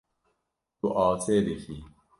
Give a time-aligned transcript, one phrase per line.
[0.79, 1.75] Tu asê dikî.